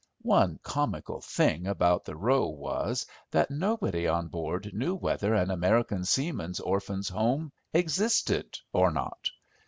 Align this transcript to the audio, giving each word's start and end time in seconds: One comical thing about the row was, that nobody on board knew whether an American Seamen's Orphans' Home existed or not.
One 0.23 0.57
comical 0.63 1.21
thing 1.21 1.67
about 1.67 2.05
the 2.05 2.15
row 2.15 2.47
was, 2.47 3.05
that 3.29 3.51
nobody 3.51 4.07
on 4.07 4.29
board 4.29 4.73
knew 4.73 4.95
whether 4.95 5.35
an 5.35 5.51
American 5.51 6.05
Seamen's 6.05 6.59
Orphans' 6.59 7.09
Home 7.09 7.51
existed 7.71 8.57
or 8.73 8.89
not. 8.89 9.29